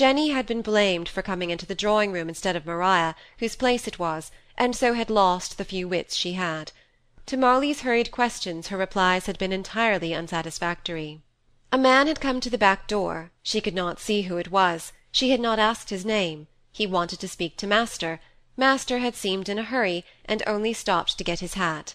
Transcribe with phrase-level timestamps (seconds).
[0.00, 3.86] Jenny had been blamed for coming into the drawing room instead of Maria, whose place
[3.86, 6.72] it was, and so had lost the few wits she had.
[7.26, 11.20] To Molly's hurried questions her replies had been entirely unsatisfactory.
[11.70, 14.94] A man had come to the back door, she could not see who it was,
[15.12, 18.20] she had not asked his name, he wanted to speak to master,
[18.56, 21.94] master had seemed in a hurry, and only stopped to get his hat.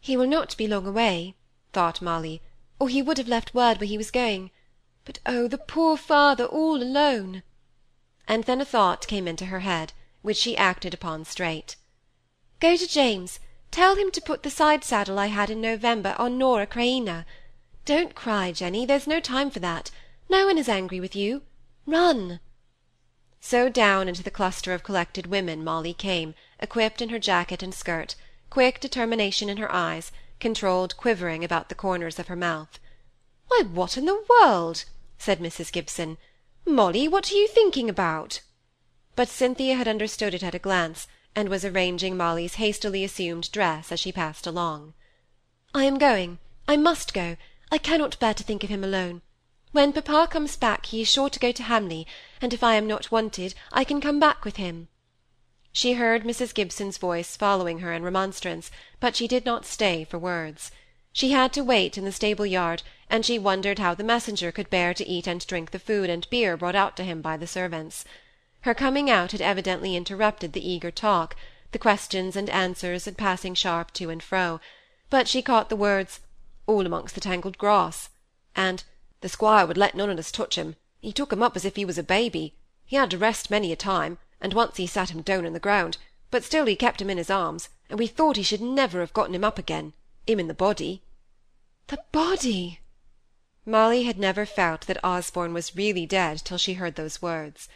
[0.00, 1.34] He will not be long away,
[1.74, 2.40] thought Molly,
[2.78, 4.50] or he would have left word where he was going.
[5.10, 7.42] But oh, the poor father all alone!
[8.28, 9.92] And then a thought came into her head,
[10.22, 11.74] which she acted upon straight.
[12.60, 13.40] Go to James,
[13.72, 17.26] tell him to put the side saddle I had in November on Nora Creina.
[17.84, 19.90] Don't cry, Jenny, there's no time for that.
[20.28, 21.42] No one is angry with you.
[21.86, 22.38] Run.
[23.40, 27.74] So down into the cluster of collected women Molly came, equipped in her jacket and
[27.74, 28.14] skirt,
[28.48, 32.78] quick determination in her eyes, controlled quivering about the corners of her mouth.
[33.48, 34.84] Why, what in the world?
[35.20, 35.70] Said Mrs.
[35.70, 36.16] Gibson.
[36.64, 38.40] Molly, what are you thinking about?
[39.14, 43.92] But Cynthia had understood it at a glance, and was arranging Molly's hastily assumed dress
[43.92, 44.94] as she passed along.
[45.74, 46.38] I am going.
[46.66, 47.36] I must go.
[47.70, 49.20] I cannot bear to think of him alone.
[49.72, 52.06] When papa comes back he is sure to go to Hamley,
[52.40, 54.88] and if I am not wanted, I can come back with him.
[55.70, 56.54] She heard Mrs.
[56.54, 60.72] Gibson's voice following her in remonstrance, but she did not stay for words.
[61.12, 64.70] She had to wait in the stable yard, and she wondered how the messenger could
[64.70, 67.48] bear to eat and drink the food and beer brought out to him by the
[67.48, 68.04] servants.
[68.60, 71.34] Her coming out had evidently interrupted the eager talk,
[71.72, 74.60] the questions and answers and passing sharp to and fro,
[75.08, 76.20] but she caught the words,
[76.68, 78.10] all amongst the tangled grass,
[78.54, 78.84] and
[79.20, 80.76] the squire would let none on us touch him.
[81.00, 82.54] He took him up as if he was a baby.
[82.86, 85.58] He had to rest many a time, and once he sat him down on the
[85.58, 85.98] ground,
[86.30, 89.12] but still he kept him in his arms, and we thought he should never have
[89.12, 89.92] gotten him up again,
[90.26, 91.02] him in the body.
[91.86, 92.80] The body!
[93.66, 97.68] Molly had never felt that Osborne was really dead till she heard those words.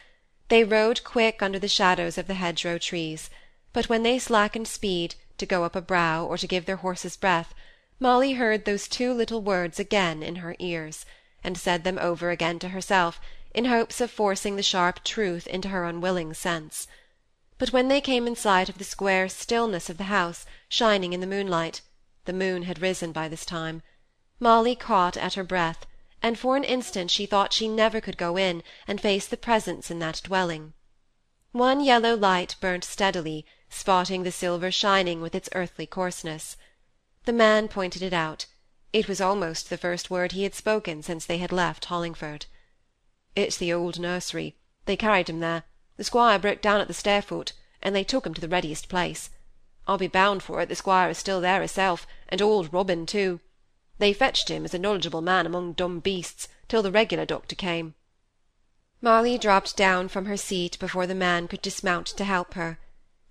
[0.49, 3.29] They rode quick under the shadows of the hedgerow trees,
[3.73, 7.17] but when they slackened speed, to go up a brow, or to give their horses
[7.17, 7.53] breath,
[7.99, 11.05] Molly heard those two little words again in her ears,
[11.43, 13.19] and said them over again to herself,
[13.53, 16.87] in hopes of forcing the sharp truth into her unwilling sense.
[17.57, 21.21] But when they came in sight of the square stillness of the house, shining in
[21.21, 21.81] the moonlight,
[22.25, 23.81] the moon had risen by this time,
[24.39, 25.85] Molly caught at her breath,
[26.21, 29.89] and for an instant she thought she never could go in and face the presence
[29.89, 30.73] in that dwelling.
[31.51, 36.57] One yellow light burnt steadily, spotting the silver shining with its earthly coarseness.
[37.25, 38.45] The man pointed it out.
[38.91, 42.45] It was almost the first word he had spoken since they had left Hollingford.
[43.35, 44.55] It's the old nursery.
[44.85, 45.63] They carried him there.
[45.97, 48.89] The squire broke down at the stair foot, and they took him to the readiest
[48.89, 49.29] place.
[49.87, 53.39] I'll be bound for it the squire is still there herself, and old Robin too.
[53.97, 57.95] They fetched him as a knowledgeable man among dumb beasts, till the regular doctor came.
[59.01, 62.79] Molly dropped down from her seat before the man could dismount to help her.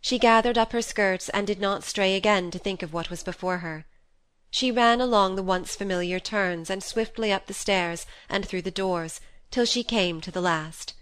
[0.00, 3.22] She gathered up her skirts and did not stray again to think of what was
[3.22, 3.86] before her.
[4.50, 8.70] She ran along the once familiar turns and swiftly up the stairs and through the
[8.70, 10.94] doors, till she came to the last.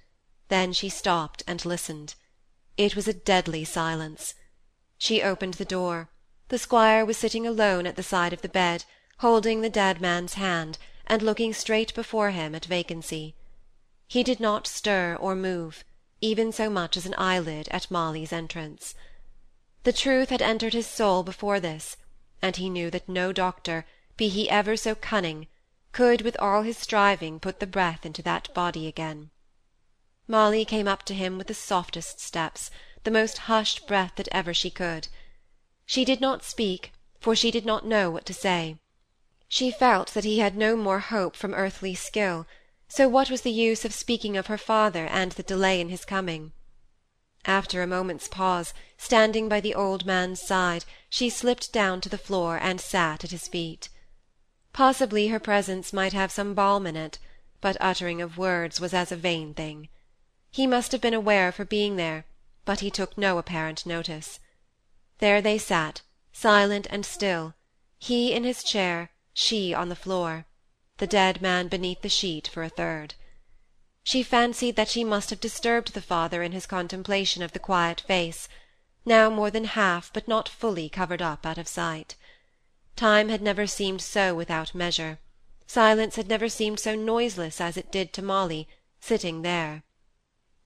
[0.49, 2.15] Then she stopped and listened.
[2.77, 4.35] It was a deadly silence.
[4.97, 6.09] She opened the door.
[6.53, 8.85] The squire was sitting alone at the side of the bed,
[9.21, 10.77] holding the dead man's hand,
[11.07, 13.35] and looking straight before him at vacancy.
[14.07, 15.83] He did not stir or move,
[16.21, 18.95] even so much as an eyelid at Molly's entrance.
[19.85, 21.97] The truth had entered his soul before this,
[22.43, 23.87] and he knew that no doctor,
[24.19, 25.47] be he ever so cunning,
[25.93, 29.31] could with all his striving put the breath into that body again.
[30.29, 32.71] Molly came up to him with the softest steps,
[33.05, 35.09] the most hushed breath that ever she could.
[35.93, 38.79] She did not speak, for she did not know what to say.
[39.47, 42.47] She felt that he had no more hope from earthly skill,
[42.89, 46.07] so what was the use of speaking of her father and the delay in his
[46.07, 46.53] coming?
[47.45, 52.17] After a moment's pause, standing by the old man's side, she slipped down to the
[52.17, 53.91] floor and sat at his feet.
[54.73, 57.19] Possibly her presence might have some balm in it,
[57.61, 59.91] but uttering of words was as a vain thing.
[60.51, 62.25] He must have been aware of her being there,
[62.65, 64.41] but he took no apparent notice.
[65.19, 66.00] There they sat,
[66.32, 67.55] silent and still,
[67.99, 70.47] he in his chair, she on the floor,
[70.97, 73.14] the dead man beneath the sheet for a third.
[74.03, 78.00] She fancied that she must have disturbed the father in his contemplation of the quiet
[78.00, 78.49] face,
[79.05, 82.17] now more than half but not fully covered up out of sight.
[82.97, 85.19] Time had never seemed so without measure,
[85.67, 88.67] silence had never seemed so noiseless as it did to Molly,
[88.99, 89.82] sitting there.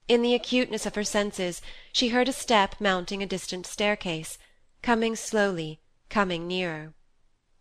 [0.07, 1.61] In the acuteness of her senses,
[1.91, 4.37] she heard a step mounting a distant staircase,
[4.81, 6.93] coming slowly, coming nearer.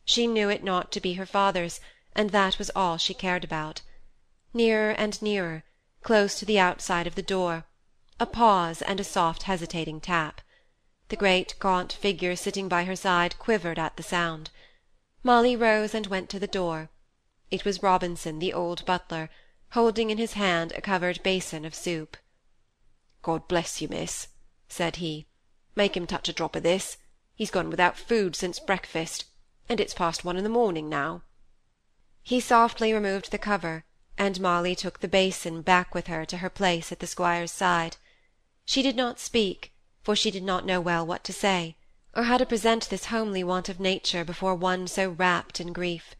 [0.05, 1.81] She knew it not to be her father's,
[2.15, 3.83] and that was all she cared about.
[4.55, 5.65] Nearer and nearer,
[6.05, 7.65] close to the outside of the door,
[8.21, 10.41] a pause and a soft hesitating tap.
[11.09, 14.51] The great gaunt figure sitting by her side quivered at the sound.
[15.25, 16.91] Molly rose and went to the door.
[17.51, 19.31] It was Robinson, the old butler,
[19.71, 22.17] holding in his hand a covered basin of soup.
[23.27, 24.29] "God bless you, miss,"
[24.69, 25.27] said he.
[25.75, 26.97] "Make him touch a drop of this.
[27.35, 29.25] He's gone without food since breakfast,
[29.69, 31.23] and it's past one in the morning now."
[32.23, 33.85] He softly removed the cover,
[34.17, 37.97] and Molly took the basin back with her to her place at the squire's side.
[38.65, 39.73] She did not speak,
[40.05, 41.77] for she did not know well what to say,
[42.15, 46.15] or how to present this homely want of nature before one so wrapped in grief.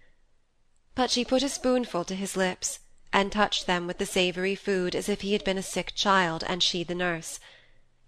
[0.97, 2.81] But she put a spoonful to his lips,
[3.17, 6.45] and touched them with the savoury food as if he had been a sick child,
[6.47, 7.41] and she the nurse;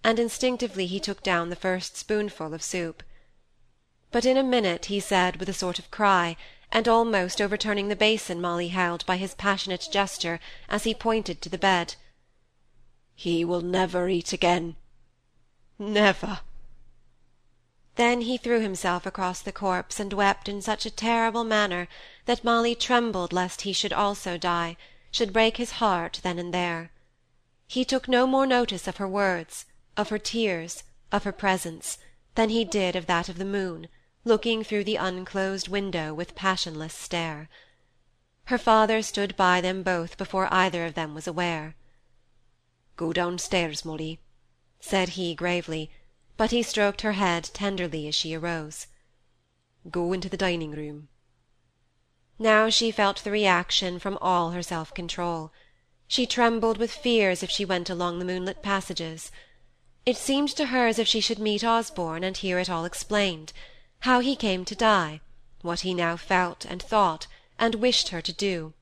[0.05, 3.03] and instinctively he took down the first spoonful of soup.
[4.11, 6.37] But in a minute he said with a sort of cry,
[6.71, 11.49] and almost overturning the basin Molly held by his passionate gesture as he pointed to
[11.49, 11.95] the bed,
[13.15, 14.77] "He will never eat again
[15.79, 16.41] never!"
[17.95, 21.89] Then he threw himself across the corpse and wept in such a terrible manner
[22.27, 24.77] that Molly trembled lest he should also die
[25.11, 26.91] should break his heart then and there.
[27.67, 29.67] He took no more notice of her words,
[29.97, 31.99] of her tears, of her presence,
[32.35, 33.89] than he did of that of the moon,
[34.25, 37.49] looking through the unclosed window with passionless stare.
[38.45, 41.75] Her father stood by them both before either of them was aware.
[42.97, 44.21] "Go downstairs, Molly,"
[44.81, 45.91] said he gravely,
[46.37, 48.87] but he stroked her head tenderly as she arose.
[49.91, 51.09] "Go into the dining room.
[52.41, 55.51] Now she felt the reaction from all her self control.
[56.07, 59.33] She trembled with fear as if she went along the moonlit passages.
[60.07, 63.53] It seemed to her as if she should meet Osborne and hear it all explained
[64.01, 65.21] how he came to die,
[65.63, 67.27] what he now felt and thought,
[67.59, 68.73] and wished her to do.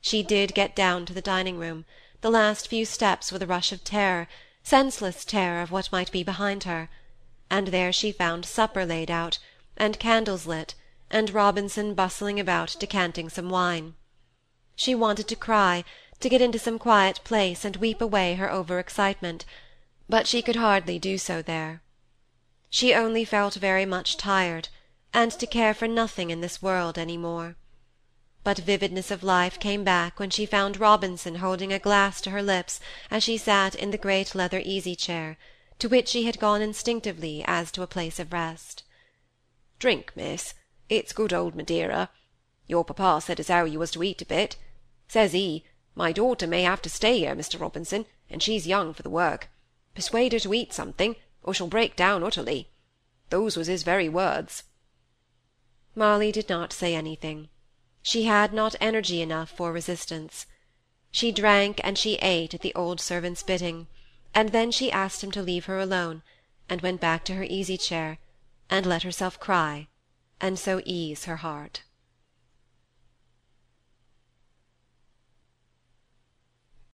[0.00, 1.84] She did get down to the dining room,
[2.22, 4.26] the last few steps with a rush of terror,
[4.62, 6.88] senseless terror of what might be behind her,
[7.50, 9.38] and there she found supper laid out,
[9.76, 10.74] and candles lit,
[11.10, 13.94] and Robinson bustling about decanting some wine.
[14.76, 15.84] She wanted to cry,
[16.20, 19.44] to get into some quiet place and weep away her over excitement,
[20.08, 21.82] but she could hardly do so there.
[22.68, 24.68] She only felt very much tired,
[25.12, 27.56] and to care for nothing in this world any more.
[28.44, 32.42] But vividness of life came back when she found Robinson holding a glass to her
[32.42, 32.80] lips
[33.10, 35.36] as she sat in the great leather easy-chair,
[35.78, 38.84] to which she had gone instinctively as to a place of rest.
[39.78, 40.54] "Drink, miss.
[40.90, 42.10] It's good old Madeira.
[42.66, 44.56] Your papa said as how you was to eat a bit.
[45.06, 45.64] Says he,
[45.94, 47.60] my daughter may have to stay here, Mr.
[47.60, 49.50] Robinson, and she's young for the work.
[49.94, 51.14] Persuade her to eat something,
[51.44, 52.70] or she'll break down utterly.
[53.28, 54.64] Those was his very words.
[55.94, 57.50] Molly did not say anything.
[58.02, 60.46] She had not energy enough for resistance.
[61.12, 63.86] She drank and she ate at the old servant's bidding,
[64.34, 66.24] and then she asked him to leave her alone,
[66.68, 68.18] and went back to her easy chair,
[68.68, 69.86] and let herself cry
[70.40, 71.82] and so ease her heart.